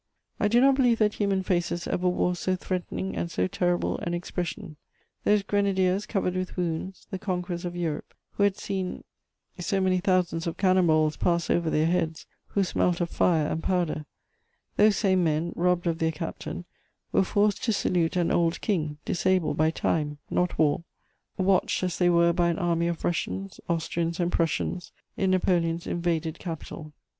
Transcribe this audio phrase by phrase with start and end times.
[0.39, 4.15] I do not believe that human faces ever wore so threatening and so terrible an
[4.15, 4.77] expression.
[5.25, 9.03] Those grenadiers, covered with wounds, the conquerors of Europe, who had seen
[9.59, 13.61] so many thousands of cannon balls pass over their heads, who smelt of fire and
[13.61, 14.07] powder;
[14.75, 16.65] those same men, robbed of their captain,
[17.11, 20.83] were forced to salute an old king, disabled by time, not war,
[21.37, 26.39] watched as they were by an army of Russians, Austrians and Prussians, in Napoleon's invaded
[26.39, 26.91] capital.